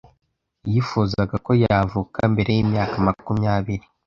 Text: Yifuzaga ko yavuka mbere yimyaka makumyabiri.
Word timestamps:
Yifuzaga 0.71 1.35
ko 1.45 1.51
yavuka 1.63 2.19
mbere 2.33 2.49
yimyaka 2.57 2.95
makumyabiri. 3.07 3.85